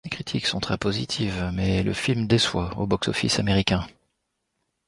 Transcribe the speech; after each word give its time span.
Les 0.03 0.09
critiques 0.09 0.47
sont 0.47 0.59
très 0.59 0.79
positives, 0.79 1.51
mais 1.53 1.83
le 1.83 1.93
film 1.93 2.25
déçoit 2.25 2.75
au 2.79 2.87
box-office 2.87 3.37
américain. 3.37 3.85